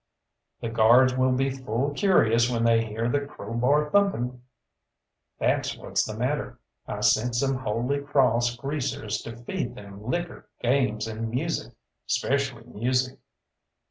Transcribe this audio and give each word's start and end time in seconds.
"The 0.61 0.69
guards 0.69 1.15
will 1.15 1.33
be 1.33 1.51
full 1.51 1.91
curious 1.91 2.49
when 2.49 2.63
they 2.63 2.83
hear 2.83 3.07
the 3.07 3.19
crowbar 3.21 3.91
thumping." 3.91 4.41
"That's 5.37 5.77
what's 5.77 6.03
the 6.05 6.15
matter. 6.17 6.57
I 6.87 7.01
sent 7.01 7.35
some 7.35 7.57
Holy 7.59 8.01
Crawss 8.01 8.55
greasers 8.55 9.21
to 9.21 9.37
feed 9.37 9.75
them 9.75 10.03
liquor, 10.03 10.49
games, 10.59 11.05
and 11.05 11.29
music 11.29 11.73
'specially 12.07 12.63
music." 12.63 13.19